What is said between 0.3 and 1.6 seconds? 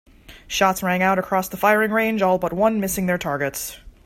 Shots rang out across the